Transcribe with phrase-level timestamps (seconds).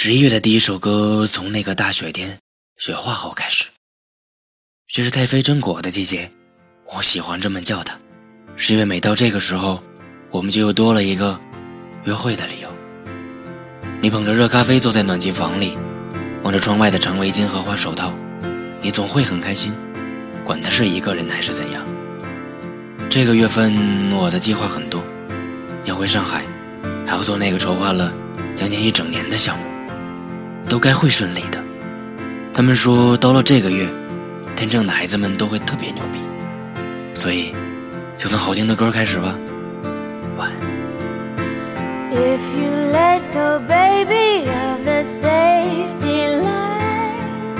[0.00, 2.38] 十一月的第一首歌从那个大雪天
[2.76, 3.66] 雪化后开始。
[4.86, 6.30] 这是太妃榛果的季节，
[6.86, 7.98] 我喜欢这么叫它，
[8.54, 9.82] 是因为每到这个时候，
[10.30, 11.36] 我们就又多了一个
[12.04, 12.72] 约会的理由。
[14.00, 15.76] 你捧着热咖啡坐在暖气房里，
[16.44, 18.14] 望着窗外的长围巾和花手套，
[18.80, 19.74] 你总会很开心，
[20.44, 21.84] 管他是一个人还是怎样。
[23.10, 23.74] 这个月份
[24.12, 25.02] 我的计划很多，
[25.82, 26.44] 要回上海，
[27.04, 28.14] 还要做那个筹划了
[28.54, 29.67] 将近一整年的项目。
[30.68, 31.58] 都该会顺利的。
[32.52, 33.88] 他们说，到了这个月，
[34.54, 36.18] 天正的孩子们都会特别牛逼。
[37.14, 37.54] 所以，
[38.16, 39.34] 就从好听的歌开始吧。
[40.36, 40.56] 晚安。
[42.10, 47.56] If you let go, baby, of the safety line,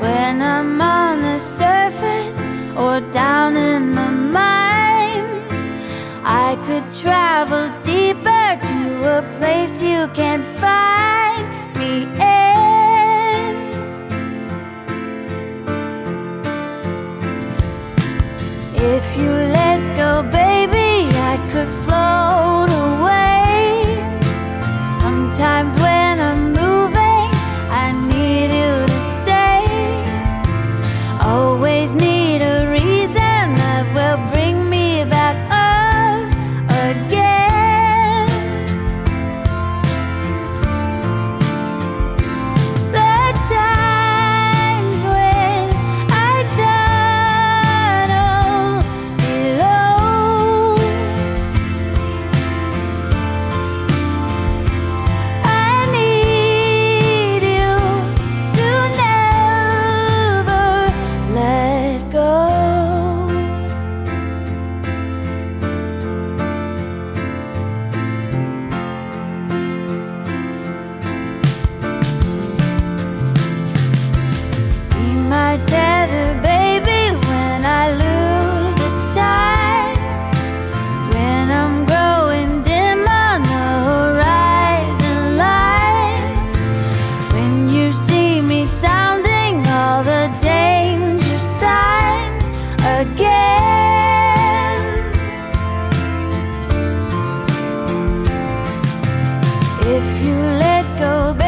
[0.00, 2.40] when I'm on the surface
[2.74, 5.72] or down in the mines,
[6.24, 11.15] I could travel deeper to a place you can't find
[11.78, 12.04] me.
[12.04, 13.56] in.
[18.74, 23.98] If you let go, baby, I could float away.
[25.00, 25.95] Sometimes when
[99.88, 101.45] If you let go,